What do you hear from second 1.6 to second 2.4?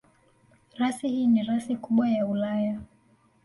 kubwa ya